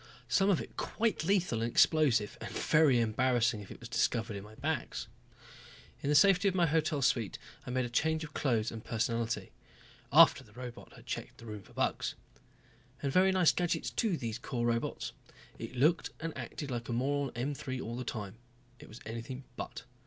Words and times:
Some 0.27 0.49
of 0.49 0.59
it 0.59 0.77
quite 0.77 1.25
lethal 1.25 1.61
and 1.61 1.69
explosive, 1.69 2.35
and 2.41 2.49
very 2.49 2.99
embarrassing 2.99 3.61
if 3.61 3.69
it 3.69 3.79
was 3.79 3.87
discovered 3.87 4.35
in 4.35 4.43
my 4.43 4.55
bags. 4.55 5.05
In 6.01 6.09
the 6.09 6.15
safety 6.15 6.47
of 6.47 6.55
my 6.55 6.65
hotel 6.65 7.03
suite 7.03 7.37
I 7.67 7.69
made 7.69 7.85
a 7.85 7.89
change 7.91 8.23
of 8.23 8.33
clothes 8.33 8.71
and 8.71 8.83
personality. 8.83 9.51
After 10.11 10.43
the 10.43 10.53
robot 10.53 10.93
had 10.93 11.05
checked 11.05 11.37
the 11.37 11.45
rooms 11.45 11.67
for 11.67 11.73
bugs. 11.73 12.15
And 13.03 13.13
very 13.13 13.31
nice 13.31 13.51
gadgets 13.51 13.91
too, 13.91 14.17
these 14.17 14.39
Corps 14.39 14.65
robots. 14.65 15.11
It 15.59 15.75
looked 15.75 16.09
and 16.19 16.35
acted 16.35 16.71
like 16.71 16.89
a 16.89 16.93
moron 16.93 17.31
M 17.35 17.53
3 17.53 17.79
all 17.79 17.95
the 17.95 18.03
time. 18.03 18.37
It 18.79 18.87
was 18.89 19.01
anything 19.05 19.43
but. 19.55 19.83